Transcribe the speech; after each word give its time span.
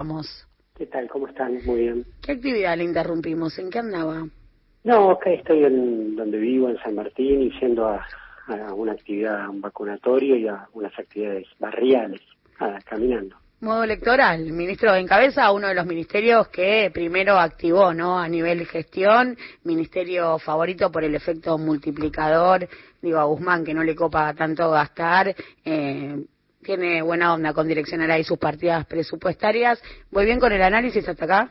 Vamos. 0.00 0.26
¿Qué 0.76 0.86
tal? 0.86 1.08
¿Cómo 1.08 1.28
están? 1.28 1.64
Muy 1.64 1.82
bien. 1.82 2.04
¿Qué 2.20 2.32
actividad 2.32 2.76
le 2.76 2.82
interrumpimos? 2.82 3.56
¿En 3.60 3.70
qué 3.70 3.78
andaba? 3.78 4.26
No, 4.82 5.10
acá 5.12 5.30
estoy 5.30 5.62
en 5.62 6.16
donde 6.16 6.36
vivo, 6.36 6.68
en 6.68 6.78
San 6.78 6.96
Martín, 6.96 7.42
y 7.42 7.60
yendo 7.60 7.86
a, 7.86 8.04
una 8.74 8.92
actividad, 8.92 9.48
un 9.48 9.60
vacunatorio 9.60 10.36
y 10.36 10.48
a 10.48 10.66
unas 10.72 10.98
actividades 10.98 11.46
barriales, 11.60 12.20
caminando. 12.84 13.36
Modo 13.60 13.84
electoral, 13.84 14.42
el 14.42 14.52
ministro 14.52 14.94
encabeza 14.96 15.52
uno 15.52 15.68
de 15.68 15.76
los 15.76 15.86
ministerios 15.86 16.48
que 16.48 16.90
primero 16.92 17.38
activó, 17.38 17.94
¿no? 17.94 18.18
A 18.18 18.28
nivel 18.28 18.66
gestión, 18.66 19.38
ministerio 19.62 20.40
favorito 20.40 20.90
por 20.90 21.04
el 21.04 21.14
efecto 21.14 21.56
multiplicador, 21.56 22.68
digo 23.00 23.18
a 23.18 23.24
Guzmán 23.24 23.64
que 23.64 23.72
no 23.72 23.84
le 23.84 23.94
copa 23.94 24.34
tanto 24.34 24.70
gastar, 24.70 25.34
eh, 25.64 26.24
tiene 26.64 27.02
buena 27.02 27.32
onda 27.32 27.52
con 27.52 27.68
direccionar 27.68 28.10
ahí 28.10 28.24
sus 28.24 28.38
partidas 28.38 28.84
presupuestarias. 28.86 29.80
¿Voy 30.10 30.24
bien 30.24 30.40
con 30.40 30.52
el 30.52 30.62
análisis 30.62 31.08
hasta 31.08 31.24
acá? 31.24 31.50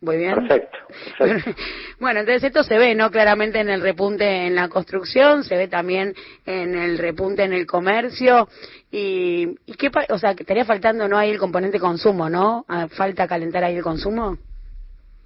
¿Voy 0.00 0.16
bien? 0.16 0.34
Perfecto, 0.34 0.78
bueno, 2.00 2.20
entonces 2.20 2.44
esto 2.44 2.62
se 2.62 2.78
ve, 2.78 2.94
¿no? 2.94 3.10
Claramente 3.10 3.60
en 3.60 3.68
el 3.68 3.82
repunte 3.82 4.46
en 4.46 4.54
la 4.54 4.68
construcción, 4.68 5.44
se 5.44 5.56
ve 5.56 5.68
también 5.68 6.14
en 6.46 6.74
el 6.74 6.96
repunte 6.96 7.44
en 7.44 7.52
el 7.52 7.66
comercio. 7.66 8.48
¿Y, 8.90 9.56
y 9.66 9.74
qué 9.74 9.90
o 10.08 10.18
sea, 10.18 10.34
que 10.34 10.42
estaría 10.42 10.64
faltando, 10.64 11.06
¿no? 11.06 11.18
Ahí 11.18 11.30
el 11.30 11.38
componente 11.38 11.78
consumo, 11.78 12.30
¿no? 12.30 12.64
Ah, 12.66 12.88
¿Falta 12.88 13.28
calentar 13.28 13.62
ahí 13.62 13.76
el 13.76 13.82
consumo? 13.82 14.38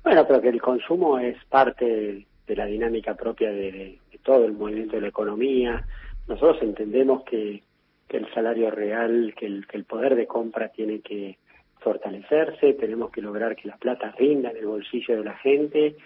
Bueno, 0.03 0.27
pero 0.27 0.41
que 0.42 0.48
el 0.48 0.61
consumo 0.61 1.20
es 1.20 1.37
parte 1.45 2.27
de 2.47 2.56
la 2.56 2.67
dinámica 2.67 3.15
propia 3.15 3.51
de 3.53 4.01
todo 4.25 4.45
el 4.45 4.53
movimiento 4.53 4.97
de 4.97 5.03
la 5.03 5.09
economía. 5.09 5.87
Nosotros 6.27 6.59
entendemos 6.62 7.23
que 7.25 7.62
que 8.09 8.19
el 8.19 8.33
salario 8.33 8.71
real, 8.71 9.35
que 9.37 9.47
el, 9.47 9.67
que 9.67 9.77
el 9.77 9.85
poder 9.85 10.15
de 10.15 10.27
compra 10.27 10.69
tiene 10.69 11.01
que 11.01 11.39
fortalecerse, 11.81 12.75
tenemos 12.75 13.11
que 13.11 13.23
lograr 13.23 13.57
que 13.57 13.69
la 13.69 13.77
plata 13.77 14.15
rinda 14.19 14.51
en 14.51 14.57
el 14.57 14.67
bolsillo 14.67 15.17
de 15.17 15.25
la 15.25 15.37
gente 15.37 15.97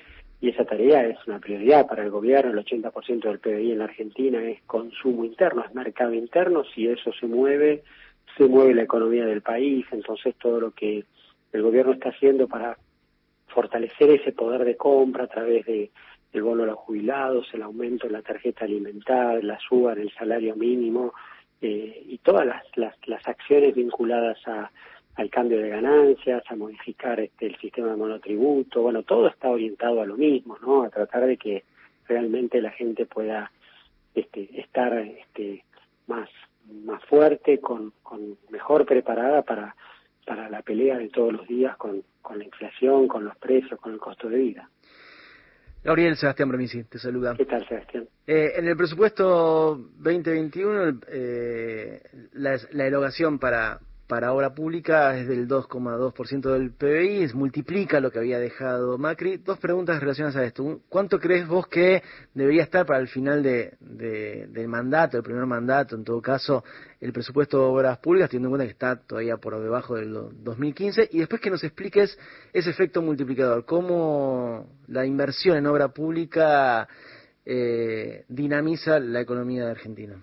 y 0.40 0.50
esa 0.50 0.64
tarea 0.64 1.06
es 1.06 1.18
una 1.26 1.40
prioridad 1.40 1.86
para 1.86 2.04
el 2.04 2.10
gobierno. 2.10 2.52
El 2.52 2.64
80% 2.64 3.22
del 3.22 3.40
PBI 3.40 3.72
en 3.72 3.78
la 3.78 3.84
Argentina 3.84 4.42
es 4.42 4.62
consumo 4.62 5.24
interno, 5.24 5.64
es 5.64 5.74
mercado 5.74 6.14
interno. 6.14 6.64
Si 6.74 6.86
eso 6.86 7.12
se 7.12 7.26
mueve, 7.26 7.82
se 8.36 8.44
mueve 8.44 8.74
la 8.74 8.82
economía 8.82 9.26
del 9.26 9.42
país. 9.42 9.84
Entonces 9.90 10.36
todo 10.36 10.60
lo 10.60 10.70
que 10.70 11.04
el 11.52 11.62
gobierno 11.62 11.92
está 11.92 12.10
haciendo 12.10 12.46
para 12.46 12.76
fortalecer 13.48 14.10
ese 14.10 14.32
poder 14.32 14.64
de 14.64 14.76
compra 14.76 15.24
a 15.24 15.28
través 15.28 15.66
de 15.66 15.90
el 16.32 16.42
bono 16.42 16.64
a 16.64 16.66
los 16.66 16.76
jubilados, 16.76 17.48
el 17.54 17.62
aumento 17.62 18.06
en 18.06 18.12
la 18.12 18.22
tarjeta 18.22 18.64
alimentar, 18.64 19.42
la 19.42 19.58
suba 19.58 19.94
en 19.94 20.00
el 20.00 20.12
salario 20.12 20.54
mínimo, 20.56 21.14
eh, 21.60 22.04
y 22.06 22.18
todas 22.18 22.46
las, 22.46 22.64
las, 22.76 22.94
las 23.06 23.26
acciones 23.26 23.74
vinculadas 23.74 24.38
a, 24.46 24.70
al 25.18 25.30
cambio 25.30 25.60
de 25.60 25.70
ganancias, 25.70 26.44
a 26.48 26.54
modificar 26.54 27.18
este, 27.18 27.46
el 27.46 27.56
sistema 27.56 27.88
de 27.88 27.96
monotributo, 27.96 28.82
bueno, 28.82 29.02
todo 29.02 29.26
está 29.26 29.48
orientado 29.48 30.00
a 30.00 30.06
lo 30.06 30.16
mismo, 30.16 30.56
¿no? 30.62 30.82
A 30.82 30.90
tratar 30.90 31.26
de 31.26 31.36
que 31.36 31.64
realmente 32.06 32.60
la 32.62 32.70
gente 32.70 33.04
pueda 33.04 33.50
este, 34.14 34.48
estar 34.60 34.96
este, 34.96 35.64
más, 36.06 36.28
más 36.84 37.04
fuerte, 37.04 37.58
con, 37.58 37.92
con 38.02 38.38
mejor 38.50 38.86
preparada 38.86 39.42
para, 39.42 39.74
para 40.24 40.48
la 40.48 40.62
pelea 40.62 40.98
de 40.98 41.08
todos 41.08 41.32
los 41.32 41.48
días 41.48 41.76
con, 41.76 42.04
con 42.22 42.38
la 42.38 42.44
inflación, 42.44 43.08
con 43.08 43.24
los 43.24 43.36
precios, 43.38 43.80
con 43.80 43.94
el 43.94 43.98
costo 43.98 44.28
de 44.28 44.38
vida. 44.38 44.70
Gabriel 45.84 46.16
Sebastián 46.16 46.48
Bromisi, 46.48 46.84
te 46.84 46.98
saluda. 46.98 47.34
¿Qué 47.36 47.46
tal, 47.46 47.66
Sebastián? 47.68 48.08
Eh, 48.26 48.52
en 48.56 48.68
el 48.68 48.76
presupuesto 48.76 49.76
2021, 49.98 51.00
eh, 51.08 52.02
la, 52.32 52.58
la 52.72 52.86
erogación 52.86 53.38
para, 53.38 53.80
para 54.08 54.32
obra 54.32 54.54
pública 54.54 55.16
es 55.18 55.28
del 55.28 55.46
2,2% 55.46 56.52
del 56.52 56.72
PBI, 56.72 57.30
multiplica 57.34 58.00
lo 58.00 58.10
que 58.10 58.18
había 58.18 58.38
dejado 58.38 58.96
Macri. 58.96 59.36
Dos 59.36 59.58
preguntas 59.58 60.00
relacionadas 60.00 60.36
a 60.36 60.44
esto. 60.44 60.80
¿Cuánto 60.88 61.20
crees 61.20 61.46
vos 61.46 61.68
que 61.68 62.02
debería 62.32 62.62
estar 62.62 62.86
para 62.86 63.00
el 63.00 63.08
final 63.08 63.42
de, 63.42 63.76
del 63.78 64.66
mandato, 64.66 65.18
el 65.18 65.22
primer 65.22 65.44
mandato, 65.44 65.94
en 65.94 66.04
todo 66.04 66.22
caso, 66.22 66.64
el 67.00 67.12
presupuesto 67.12 67.58
de 67.58 67.64
obras 67.64 67.98
públicas, 67.98 68.30
teniendo 68.30 68.48
en 68.48 68.52
cuenta 68.52 68.64
que 68.64 68.72
está 68.72 68.96
todavía 68.96 69.36
por 69.36 69.60
debajo 69.62 69.94
del 69.94 70.10
2015? 70.42 71.10
Y 71.12 71.18
después 71.18 71.42
que 71.42 71.50
nos 71.50 71.62
expliques 71.62 72.18
ese 72.54 72.70
efecto 72.70 73.02
multiplicador, 73.02 73.66
cómo 73.66 74.70
la 74.86 75.04
inversión 75.04 75.58
en 75.58 75.66
obra 75.66 75.88
pública 75.88 76.88
eh, 77.44 78.24
dinamiza 78.26 78.98
la 78.98 79.20
economía 79.20 79.66
de 79.66 79.70
Argentina. 79.70 80.16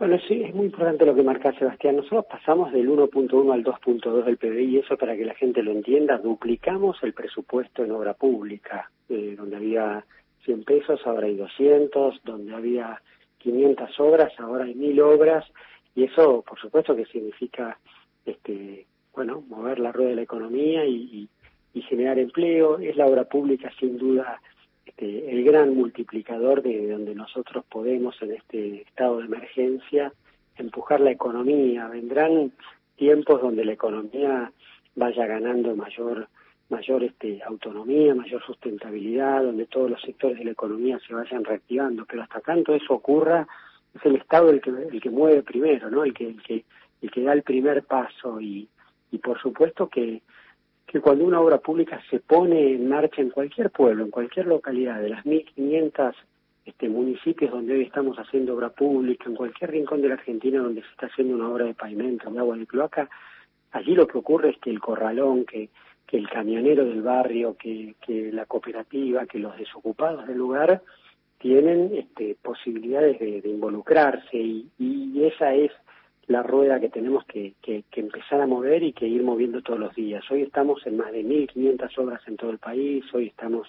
Bueno, 0.00 0.18
sí, 0.26 0.42
es 0.42 0.54
muy 0.54 0.64
importante 0.64 1.04
lo 1.04 1.14
que 1.14 1.22
marca 1.22 1.52
Sebastián. 1.58 1.96
Nosotros 1.96 2.24
pasamos 2.24 2.72
del 2.72 2.88
1.1 2.88 3.52
al 3.52 3.62
2.2 3.62 4.24
del 4.24 4.38
PBI, 4.38 4.64
y 4.64 4.78
eso 4.78 4.96
para 4.96 5.14
que 5.14 5.26
la 5.26 5.34
gente 5.34 5.62
lo 5.62 5.72
entienda, 5.72 6.16
duplicamos 6.16 6.96
el 7.02 7.12
presupuesto 7.12 7.84
en 7.84 7.90
obra 7.90 8.14
pública, 8.14 8.90
eh, 9.10 9.34
donde 9.36 9.56
había 9.56 10.02
100 10.46 10.64
pesos, 10.64 11.02
ahora 11.04 11.26
hay 11.26 11.36
200, 11.36 12.22
donde 12.24 12.54
había 12.54 13.02
500 13.40 14.00
obras, 14.00 14.32
ahora 14.38 14.64
hay 14.64 14.74
1000 14.74 15.02
obras, 15.02 15.44
y 15.94 16.04
eso, 16.04 16.42
por 16.48 16.58
supuesto, 16.58 16.96
que 16.96 17.04
significa, 17.04 17.78
este, 18.24 18.86
bueno, 19.12 19.44
mover 19.48 19.80
la 19.80 19.92
rueda 19.92 20.08
de 20.08 20.16
la 20.16 20.22
economía 20.22 20.86
y 20.86 21.28
generar 21.90 22.18
empleo. 22.18 22.78
Es 22.78 22.96
la 22.96 23.04
obra 23.04 23.24
pública, 23.24 23.70
sin 23.78 23.98
duda, 23.98 24.40
este, 24.90 25.30
el 25.30 25.44
gran 25.44 25.74
multiplicador 25.74 26.62
de 26.62 26.90
donde 26.90 27.14
nosotros 27.14 27.64
podemos 27.68 28.20
en 28.22 28.32
este 28.32 28.82
estado 28.82 29.18
de 29.18 29.26
emergencia 29.26 30.12
empujar 30.56 31.00
la 31.00 31.12
economía. 31.12 31.88
Vendrán 31.88 32.52
tiempos 32.96 33.40
donde 33.40 33.64
la 33.64 33.72
economía 33.72 34.52
vaya 34.96 35.26
ganando 35.26 35.74
mayor 35.76 36.28
mayor 36.68 37.02
este, 37.02 37.42
autonomía, 37.42 38.14
mayor 38.14 38.44
sustentabilidad, 38.44 39.42
donde 39.42 39.66
todos 39.66 39.90
los 39.90 40.00
sectores 40.02 40.38
de 40.38 40.44
la 40.44 40.52
economía 40.52 41.00
se 41.04 41.12
vayan 41.12 41.42
reactivando, 41.42 42.06
pero 42.06 42.22
hasta 42.22 42.38
tanto 42.40 42.72
eso 42.72 42.94
ocurra, 42.94 43.44
es 43.92 44.06
el 44.06 44.14
Estado 44.14 44.50
el 44.50 44.60
que, 44.60 44.70
el 44.70 45.00
que 45.00 45.10
mueve 45.10 45.42
primero, 45.42 45.90
¿no? 45.90 46.04
El 46.04 46.14
que, 46.14 46.28
el 46.28 46.40
que, 46.40 46.64
el 47.02 47.10
que 47.10 47.22
da 47.22 47.32
el 47.32 47.42
primer 47.42 47.82
paso 47.82 48.40
y, 48.40 48.68
y 49.10 49.18
por 49.18 49.40
supuesto 49.40 49.88
que 49.88 50.22
que 50.90 51.00
cuando 51.00 51.24
una 51.24 51.40
obra 51.40 51.58
pública 51.58 52.02
se 52.10 52.18
pone 52.18 52.72
en 52.72 52.88
marcha 52.88 53.22
en 53.22 53.30
cualquier 53.30 53.70
pueblo, 53.70 54.02
en 54.02 54.10
cualquier 54.10 54.46
localidad, 54.46 55.00
de 55.00 55.10
las 55.10 55.24
1.500 55.24 56.14
este, 56.64 56.88
municipios 56.88 57.52
donde 57.52 57.74
hoy 57.74 57.82
estamos 57.82 58.18
haciendo 58.18 58.56
obra 58.56 58.70
pública, 58.70 59.26
en 59.26 59.36
cualquier 59.36 59.70
rincón 59.70 60.02
de 60.02 60.08
la 60.08 60.14
Argentina 60.14 60.60
donde 60.60 60.82
se 60.82 60.88
está 60.88 61.06
haciendo 61.06 61.36
una 61.36 61.48
obra 61.48 61.66
de 61.66 61.74
pavimento, 61.74 62.28
de 62.28 62.40
agua 62.40 62.56
de 62.56 62.66
cloaca, 62.66 63.08
allí 63.70 63.94
lo 63.94 64.08
que 64.08 64.18
ocurre 64.18 64.50
es 64.50 64.58
que 64.58 64.70
el 64.70 64.80
corralón, 64.80 65.44
que, 65.44 65.68
que 66.08 66.16
el 66.16 66.28
camionero 66.28 66.84
del 66.84 67.02
barrio, 67.02 67.56
que, 67.56 67.94
la 68.32 68.46
cooperativa, 68.46 69.26
que 69.26 69.38
los 69.38 69.56
desocupados 69.56 70.26
del 70.26 70.38
lugar 70.38 70.82
tienen 71.38 71.92
este, 71.94 72.36
posibilidades 72.42 73.20
de, 73.20 73.48
involucrarse 73.48 74.36
y, 74.36 74.68
y 74.76 75.24
esa 75.24 75.54
es 75.54 75.70
la 76.26 76.42
rueda 76.42 76.80
que 76.80 76.88
tenemos 76.88 77.24
que, 77.24 77.54
que, 77.60 77.84
empezar 77.92 78.40
a 78.40 78.46
mover 78.46 78.82
y 78.82 78.92
que 78.92 79.06
ir 79.06 79.22
moviendo 79.22 79.62
todos 79.62 79.80
los 79.80 79.94
días. 79.94 80.22
Hoy 80.30 80.42
estamos 80.42 80.86
en 80.86 80.96
más 80.96 81.12
de 81.12 81.24
1.500 81.24 81.98
obras 81.98 82.20
en 82.26 82.36
todo 82.36 82.50
el 82.50 82.58
país, 82.58 83.04
hoy 83.12 83.28
estamos 83.28 83.66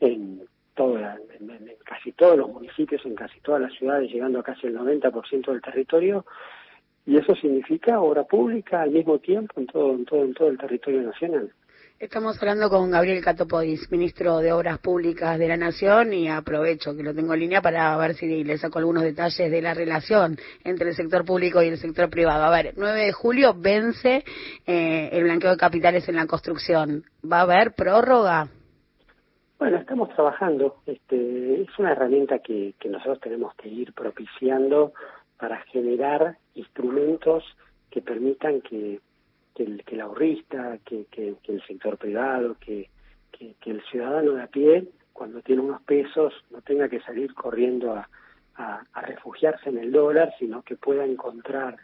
en, 0.00 0.42
todo, 0.74 0.98
en, 0.98 1.72
casi 1.84 2.12
todos 2.12 2.36
los 2.36 2.48
municipios, 2.48 3.04
en 3.06 3.14
casi 3.14 3.40
todas 3.40 3.62
las 3.62 3.72
ciudades, 3.72 4.10
llegando 4.12 4.40
a 4.40 4.42
casi 4.42 4.66
el 4.66 4.76
90% 4.76 5.46
del 5.46 5.62
territorio, 5.62 6.26
y 7.06 7.16
eso 7.16 7.34
significa 7.36 8.00
obra 8.00 8.24
pública 8.24 8.82
al 8.82 8.90
mismo 8.90 9.18
tiempo 9.18 9.58
en 9.58 9.66
todo, 9.66 9.92
en 9.92 10.04
todo, 10.04 10.24
en 10.24 10.34
todo 10.34 10.48
el 10.48 10.58
territorio 10.58 11.02
nacional. 11.02 11.50
Estamos 12.00 12.40
hablando 12.40 12.70
con 12.70 12.92
Gabriel 12.92 13.24
Catopodis, 13.24 13.90
ministro 13.90 14.38
de 14.38 14.52
Obras 14.52 14.78
Públicas 14.78 15.36
de 15.36 15.48
la 15.48 15.56
Nación, 15.56 16.12
y 16.12 16.28
aprovecho 16.28 16.94
que 16.94 17.02
lo 17.02 17.12
tengo 17.12 17.34
en 17.34 17.40
línea 17.40 17.60
para 17.60 17.96
ver 17.96 18.14
si 18.14 18.44
le 18.44 18.56
saco 18.56 18.78
algunos 18.78 19.02
detalles 19.02 19.50
de 19.50 19.60
la 19.60 19.74
relación 19.74 20.36
entre 20.62 20.90
el 20.90 20.94
sector 20.94 21.24
público 21.24 21.60
y 21.60 21.66
el 21.66 21.76
sector 21.76 22.08
privado. 22.08 22.44
A 22.44 22.50
ver, 22.50 22.72
9 22.76 23.06
de 23.06 23.12
julio 23.12 23.52
vence 23.52 24.22
eh, 24.64 25.08
el 25.10 25.24
blanqueo 25.24 25.50
de 25.50 25.56
capitales 25.56 26.08
en 26.08 26.14
la 26.14 26.28
construcción. 26.28 27.02
¿Va 27.20 27.38
a 27.38 27.42
haber 27.42 27.72
prórroga? 27.72 28.46
Bueno, 29.58 29.78
estamos 29.78 30.08
trabajando. 30.10 30.76
Este, 30.86 31.62
es 31.62 31.78
una 31.80 31.90
herramienta 31.90 32.38
que, 32.38 32.74
que 32.78 32.88
nosotros 32.88 33.18
tenemos 33.18 33.56
que 33.56 33.70
ir 33.70 33.92
propiciando 33.92 34.92
para 35.36 35.60
generar 35.72 36.36
instrumentos 36.54 37.42
que 37.90 38.02
permitan 38.02 38.60
que 38.60 39.00
que 39.58 39.64
el, 39.64 39.84
que 39.84 39.96
el 39.96 40.02
ahorrista, 40.02 40.78
que, 40.84 41.06
el 41.16 41.62
sector 41.66 41.98
privado, 41.98 42.56
que, 42.60 42.88
que, 43.32 43.70
el 43.70 43.82
ciudadano 43.90 44.34
de 44.34 44.42
a 44.42 44.46
pie, 44.46 44.88
cuando 45.12 45.42
tiene 45.42 45.62
unos 45.62 45.82
pesos, 45.82 46.32
no 46.50 46.62
tenga 46.62 46.88
que 46.88 47.00
salir 47.00 47.34
corriendo 47.34 47.92
a, 47.92 48.08
a, 48.54 49.00
refugiarse 49.02 49.68
en 49.68 49.78
el 49.78 49.90
dólar, 49.90 50.32
sino 50.38 50.62
que 50.62 50.76
pueda 50.76 51.04
encontrar 51.04 51.76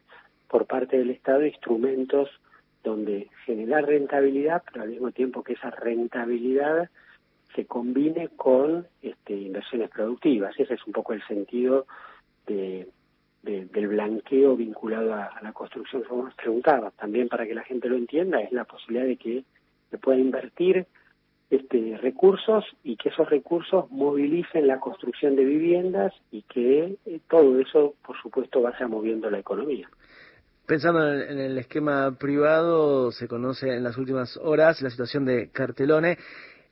por 0.49 0.67
parte 0.67 0.99
del 0.99 1.11
Estado 1.11 1.45
instrumentos 1.45 2.31
donde 2.85 3.29
generar 3.45 3.87
rentabilidad, 3.87 4.63
pero 4.71 4.85
al 4.85 4.91
mismo 4.91 5.11
tiempo 5.11 5.43
que 5.43 5.55
esa 5.55 5.71
rentabilidad 5.71 6.89
se 7.57 7.67
combine 7.67 8.29
con 8.37 8.87
este, 9.03 9.35
inversiones 9.35 9.91
productivas. 9.91 10.55
Ese 10.59 10.75
es 10.75 10.87
un 10.87 10.93
poco 10.93 11.13
el 11.13 11.27
sentido 11.27 11.87
de, 12.47 12.87
del 13.75 13.89
blanqueo 13.89 14.57
vinculado 14.57 15.13
a, 15.13 15.39
la 15.43 15.53
construcción, 15.53 16.03
como 16.05 16.25
nos 16.25 16.35
preguntaba, 16.35 16.93
también 16.93 17.29
para 17.29 17.47
que 17.47 17.55
la 17.55 17.65
gente 17.65 17.89
lo 17.89 17.97
entienda, 17.97 18.41
es 18.41 18.53
la 18.53 18.65
posibilidad 18.65 19.07
de 19.07 19.17
que 19.17 19.45
se 19.91 19.99
pueda 19.99 20.19
invertir 20.19 20.87
este, 21.51 21.99
recursos 22.01 22.65
y 22.83 22.97
que 22.97 23.11
esos 23.11 23.29
recursos 23.29 23.91
movilicen 23.91 24.67
la 24.67 24.81
construcción 24.81 25.37
de 25.37 25.45
viviendas 25.45 26.13
y 26.31 26.43
que 26.43 26.97
eh, 27.05 27.21
todo 27.29 27.59
eso, 27.61 27.95
por 28.07 28.17
supuesto, 28.23 28.63
vaya 28.63 28.87
moviendo 28.87 29.29
la 29.29 29.41
economía. 29.41 29.89
Pensando 30.67 31.13
en 31.13 31.39
el 31.39 31.59
esquema 31.59 32.17
privado, 32.19 33.13
se 33.13 33.29
conoce 33.29 33.75
en 33.77 33.85
las 33.85 33.99
últimas 33.99 34.39
horas 34.39 34.81
la 34.81 34.89
situación 34.89 35.27
de 35.27 35.51
Cartelone. 35.51 36.17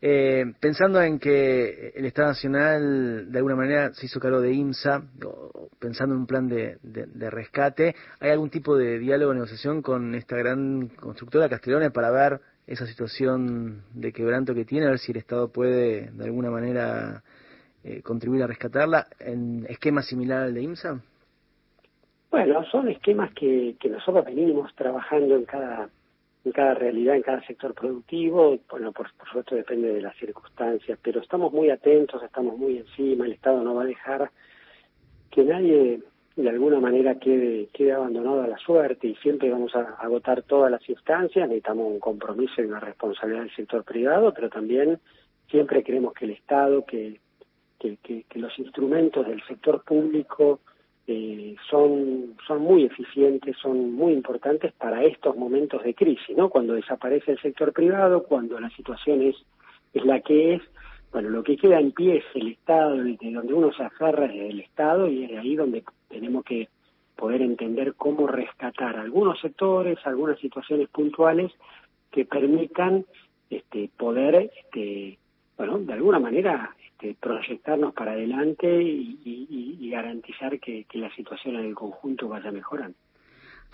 Eh, 0.04 0.54
pensando 0.58 1.00
en 1.00 1.20
que 1.20 1.93
el 1.94 2.04
Estado 2.06 2.31
Nacional 2.31 3.31
de 3.31 3.38
alguna 3.38 3.54
manera 3.54 3.94
se 3.94 4.06
hizo 4.06 4.19
cargo 4.19 4.40
de 4.40 4.52
IMSA, 4.52 5.00
pensando 5.78 6.16
en 6.16 6.22
un 6.22 6.26
plan 6.26 6.49
de, 6.49 7.31
rescate, 7.31 7.94
¿hay 8.19 8.31
algún 8.31 8.50
tipo 8.50 8.76
de 8.76 8.99
diálogo 8.99 9.31
o 9.31 9.34
negociación 9.34 9.81
con 9.81 10.16
esta 10.16 10.37
gran 10.37 10.88
constructora 10.88 11.49
Castellone 11.49 11.93
para 11.93 12.10
ver 12.10 12.40
esa 12.66 12.84
situación 12.84 13.84
de 13.94 14.12
quebranto 14.12 14.54
que 14.54 14.64
tiene, 14.64 14.87
a 14.87 14.90
ver 14.90 14.99
si 14.99 15.12
el 15.12 15.19
Estado 15.19 15.52
puede 15.52 16.10
de 16.10 16.25
alguna 16.25 16.50
manera 16.50 17.22
eh, 17.84 18.02
contribuir 18.02 18.43
a 18.43 18.49
rescatarla 18.49 19.06
en 19.20 19.66
esquema 19.69 20.02
similar 20.02 20.43
al 20.43 20.54
de 20.54 20.62
IMSA? 20.62 21.00
Bueno, 22.32 22.64
son 22.72 22.88
esquemas 22.88 23.32
que, 23.34 23.76
que 23.78 23.88
nosotros 23.88 24.25
venimos 24.25 24.75
trabajando 24.75 25.37
en 25.37 25.44
cada 25.44 25.88
en 26.44 26.52
cada 26.52 26.74
realidad, 26.74 27.14
en 27.14 27.22
cada 27.22 27.44
sector 27.46 27.74
productivo, 27.74 28.58
bueno, 28.70 28.92
por, 28.92 29.08
supuesto 29.10 29.54
depende 29.54 29.92
de 29.92 30.02
las 30.02 30.16
circunstancias, 30.16 30.98
pero 31.02 31.20
estamos 31.20 31.52
muy 31.52 31.70
atentos, 31.70 32.22
estamos 32.22 32.58
muy 32.58 32.78
encima, 32.78 33.26
el 33.26 33.32
Estado 33.32 33.62
no 33.62 33.74
va 33.74 33.82
a 33.82 33.86
dejar 33.86 34.30
que 35.30 35.44
nadie 35.44 36.00
de 36.34 36.48
alguna 36.48 36.80
manera 36.80 37.18
quede, 37.18 37.68
quede 37.72 37.92
abandonado 37.92 38.42
a 38.42 38.48
la 38.48 38.58
suerte 38.58 39.06
y 39.06 39.14
siempre 39.16 39.50
vamos 39.50 39.74
a 39.76 39.96
agotar 40.00 40.42
todas 40.42 40.70
las 40.70 40.86
instancias, 40.88 41.46
necesitamos 41.46 41.92
un 41.92 42.00
compromiso 42.00 42.60
y 42.60 42.64
una 42.64 42.80
responsabilidad 42.80 43.42
del 43.42 43.54
sector 43.54 43.84
privado, 43.84 44.32
pero 44.34 44.48
también 44.48 44.98
siempre 45.48 45.84
queremos 45.84 46.14
que 46.14 46.24
el 46.24 46.32
Estado, 46.32 46.84
que, 46.84 47.20
que, 47.78 47.96
que 47.98 48.38
los 48.38 48.58
instrumentos 48.58 49.26
del 49.26 49.42
sector 49.44 49.84
público 49.84 50.60
eh, 51.06 51.56
son, 51.69 52.37
son 52.46 52.62
muy 52.62 52.84
eficientes, 52.84 53.56
son 53.60 53.93
muy 53.93 54.12
importantes 54.12 54.72
para 54.72 55.02
estos 55.04 55.37
momentos 55.37 55.82
de 55.82 55.94
crisis, 55.94 56.37
¿no? 56.37 56.49
Cuando 56.49 56.75
desaparece 56.75 57.32
el 57.32 57.40
sector 57.40 57.72
privado, 57.72 58.22
cuando 58.22 58.60
la 58.60 58.70
situación 58.70 59.22
es, 59.22 59.37
es 59.94 60.04
la 60.04 60.20
que 60.20 60.54
es, 60.54 60.62
bueno, 61.10 61.28
lo 61.28 61.43
que 61.43 61.56
queda 61.56 61.81
en 61.81 61.93
pie 61.93 62.19
es 62.19 62.25
el 62.34 62.52
Estado, 62.52 62.96
de 62.96 63.16
donde 63.32 63.52
uno 63.52 63.72
se 63.72 63.82
aferra 63.82 64.26
es 64.26 64.50
el 64.50 64.60
Estado 64.60 65.08
y 65.08 65.25
es 65.25 65.38
ahí 65.38 65.56
donde 65.56 65.82
tenemos 66.08 66.44
que 66.44 66.69
poder 67.16 67.43
entender 67.43 67.94
cómo 67.94 68.26
rescatar 68.26 68.96
algunos 68.96 69.40
sectores, 69.40 69.99
algunas 70.04 70.38
situaciones 70.38 70.88
puntuales 70.88 71.52
que 72.10 72.25
permitan 72.25 73.04
este, 73.50 73.90
poder, 73.96 74.50
este, 74.56 75.19
bueno, 75.56 75.78
de 75.78 75.93
alguna 75.93 76.19
manera 76.19 76.75
proyectarnos 77.20 77.94
para 77.94 78.12
adelante 78.12 78.69
y, 78.69 79.90
garantizar 79.90 80.58
que, 80.58 80.84
que, 80.84 80.99
la 80.99 81.14
situación 81.14 81.56
en 81.56 81.66
el 81.66 81.75
conjunto 81.75 82.26
vaya 82.26 82.50
mejorando. 82.50 82.96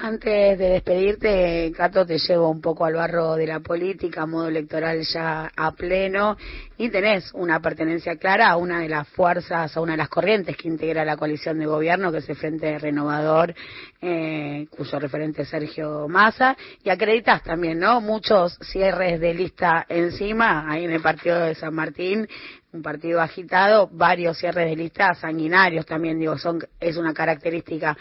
Antes 0.00 0.56
de 0.56 0.68
despedirte, 0.68 1.72
Cato, 1.76 2.06
te 2.06 2.18
llevo 2.18 2.48
un 2.50 2.60
poco 2.60 2.84
al 2.84 2.94
barro 2.94 3.34
de 3.34 3.48
la 3.48 3.58
política, 3.58 4.26
modo 4.26 4.46
electoral 4.46 5.00
ya 5.02 5.50
a 5.56 5.72
pleno, 5.72 6.36
y 6.76 6.88
tenés 6.88 7.32
una 7.34 7.58
pertenencia 7.58 8.14
clara 8.14 8.48
a 8.48 8.56
una 8.56 8.78
de 8.78 8.88
las 8.88 9.08
fuerzas, 9.08 9.76
a 9.76 9.80
una 9.80 9.94
de 9.94 9.98
las 9.98 10.08
corrientes 10.08 10.56
que 10.56 10.68
integra 10.68 11.04
la 11.04 11.16
coalición 11.16 11.58
de 11.58 11.66
gobierno, 11.66 12.12
que 12.12 12.18
es 12.18 12.28
el 12.28 12.36
Frente 12.36 12.78
Renovador, 12.78 13.52
eh, 14.00 14.68
cuyo 14.70 15.00
referente 15.00 15.42
es 15.42 15.48
Sergio 15.48 16.06
Massa, 16.06 16.56
y 16.84 16.90
acreditas 16.90 17.42
también, 17.42 17.80
¿no? 17.80 18.00
Muchos 18.00 18.56
cierres 18.70 19.18
de 19.18 19.34
lista 19.34 19.84
encima, 19.88 20.70
ahí 20.70 20.84
en 20.84 20.92
el 20.92 21.02
partido 21.02 21.40
de 21.40 21.56
San 21.56 21.74
Martín, 21.74 22.28
un 22.72 22.82
partido 22.82 23.20
agitado, 23.20 23.88
varios 23.90 24.38
cierres 24.38 24.68
de 24.68 24.76
lista 24.76 25.14
sanguinarios 25.14 25.86
también, 25.86 26.18
digo, 26.18 26.36
son, 26.36 26.60
es 26.80 26.96
una 26.98 27.14
característica 27.14 27.96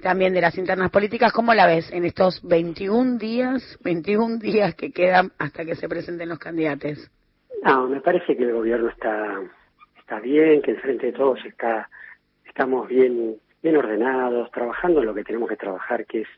también 0.00 0.32
de 0.32 0.40
las 0.40 0.56
internas 0.56 0.90
políticas. 0.90 1.32
¿Cómo 1.32 1.52
la 1.54 1.66
ves 1.66 1.90
en 1.92 2.04
estos 2.04 2.40
21 2.46 3.18
días, 3.18 3.78
21 3.82 4.38
días 4.38 4.74
que 4.74 4.92
quedan 4.92 5.32
hasta 5.38 5.64
que 5.64 5.74
se 5.74 5.88
presenten 5.88 6.28
los 6.28 6.38
candidatos? 6.38 7.10
No, 7.64 7.88
me 7.88 8.00
parece 8.00 8.36
que 8.36 8.44
el 8.44 8.52
gobierno 8.52 8.88
está, 8.88 9.40
está 9.98 10.20
bien, 10.20 10.62
que 10.62 10.72
el 10.72 10.80
frente 10.80 11.06
de 11.06 11.12
todos 11.12 11.38
está, 11.44 11.88
estamos 12.46 12.88
bien, 12.88 13.36
bien 13.62 13.76
ordenados, 13.76 14.50
trabajando 14.52 15.00
en 15.00 15.06
lo 15.06 15.14
que 15.14 15.24
tenemos 15.24 15.48
que 15.48 15.56
trabajar, 15.56 16.06
que 16.06 16.22
es 16.22 16.28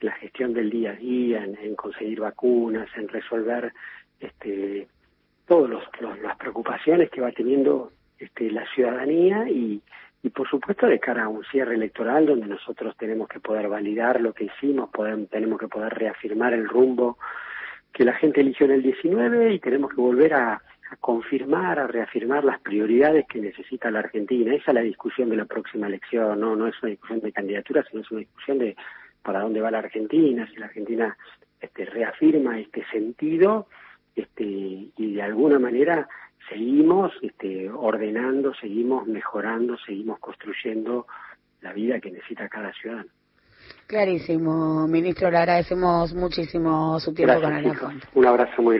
la 0.00 0.12
gestión 0.12 0.52
del 0.52 0.68
día 0.68 0.90
a 0.90 0.96
día, 0.96 1.44
en 1.44 1.74
conseguir 1.74 2.20
vacunas, 2.20 2.88
en 2.96 3.08
resolver 3.08 3.72
este 4.20 4.88
todas 5.46 5.70
las 6.22 6.36
preocupaciones 6.36 7.10
que 7.10 7.20
va 7.20 7.32
teniendo 7.32 7.92
este, 8.18 8.50
la 8.50 8.64
ciudadanía 8.74 9.48
y, 9.48 9.82
y 10.22 10.30
por 10.30 10.48
supuesto 10.48 10.86
de 10.86 10.98
cara 10.98 11.24
a 11.24 11.28
un 11.28 11.44
cierre 11.44 11.74
electoral 11.74 12.26
donde 12.26 12.46
nosotros 12.46 12.96
tenemos 12.96 13.28
que 13.28 13.40
poder 13.40 13.68
validar 13.68 14.20
lo 14.20 14.32
que 14.32 14.44
hicimos, 14.44 14.88
tenemos 15.30 15.58
que 15.58 15.68
poder 15.68 15.92
reafirmar 15.92 16.54
el 16.54 16.66
rumbo 16.66 17.18
que 17.92 18.04
la 18.04 18.14
gente 18.14 18.40
eligió 18.40 18.66
en 18.66 18.72
el 18.72 18.82
19 18.82 19.52
y 19.52 19.58
tenemos 19.60 19.90
que 19.90 20.00
volver 20.00 20.32
a, 20.34 20.54
a, 20.54 20.96
confirmar, 20.98 21.78
a 21.78 21.86
reafirmar 21.86 22.42
las 22.42 22.58
prioridades 22.60 23.26
que 23.28 23.38
necesita 23.38 23.90
la 23.90 24.00
Argentina. 24.00 24.54
Esa 24.54 24.70
es 24.70 24.74
la 24.74 24.80
discusión 24.80 25.28
de 25.28 25.36
la 25.36 25.44
próxima 25.44 25.86
elección, 25.86 26.40
no, 26.40 26.56
no 26.56 26.66
es 26.66 26.74
una 26.82 26.90
discusión 26.90 27.20
de 27.20 27.30
candidatura, 27.30 27.84
sino 27.88 28.02
es 28.02 28.10
una 28.10 28.20
discusión 28.20 28.58
de 28.58 28.76
para 29.22 29.40
dónde 29.40 29.60
va 29.60 29.70
la 29.70 29.78
Argentina, 29.78 30.46
si 30.50 30.56
la 30.56 30.66
Argentina 30.66 31.16
este, 31.60 31.84
reafirma 31.86 32.60
este 32.60 32.84
sentido 32.90 33.68
este, 34.14 34.44
y 34.44 35.14
de 35.14 35.22
alguna 35.22 35.58
manera 35.58 36.08
seguimos 36.48 37.12
este, 37.22 37.70
ordenando, 37.70 38.54
seguimos 38.54 39.06
mejorando, 39.06 39.76
seguimos 39.78 40.18
construyendo 40.18 41.06
la 41.60 41.72
vida 41.72 42.00
que 42.00 42.10
necesita 42.10 42.48
cada 42.48 42.72
ciudadano. 42.72 43.10
Clarísimo, 43.86 44.86
ministro, 44.88 45.30
le 45.30 45.38
agradecemos 45.38 46.14
muchísimo 46.14 46.98
su 47.00 47.12
tiempo 47.14 47.40
con 47.40 48.00
Un 48.14 48.26
abrazo 48.26 48.62
muy 48.62 48.70
grande. 48.70 48.72